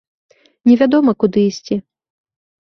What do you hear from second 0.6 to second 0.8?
Не